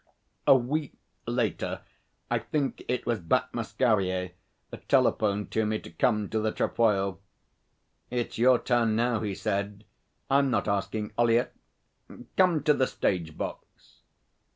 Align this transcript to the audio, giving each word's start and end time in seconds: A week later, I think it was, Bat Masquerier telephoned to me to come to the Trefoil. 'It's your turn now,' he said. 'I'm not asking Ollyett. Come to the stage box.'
A 0.47 0.55
week 0.55 0.93
later, 1.27 1.81
I 2.31 2.39
think 2.39 2.83
it 2.87 3.05
was, 3.05 3.19
Bat 3.19 3.53
Masquerier 3.53 4.31
telephoned 4.87 5.51
to 5.51 5.63
me 5.63 5.77
to 5.77 5.91
come 5.91 6.27
to 6.29 6.39
the 6.39 6.51
Trefoil. 6.51 7.19
'It's 8.09 8.39
your 8.39 8.57
turn 8.57 8.95
now,' 8.95 9.19
he 9.21 9.35
said. 9.35 9.83
'I'm 10.27 10.49
not 10.49 10.67
asking 10.67 11.11
Ollyett. 11.19 11.53
Come 12.35 12.63
to 12.63 12.73
the 12.73 12.87
stage 12.87 13.37
box.' 13.37 14.01